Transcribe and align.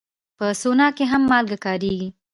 په 0.37 0.45
سونا 0.61 0.87
کې 0.97 1.05
هم 1.11 1.21
مالګه 1.31 1.57
کارېږي. 1.65 2.09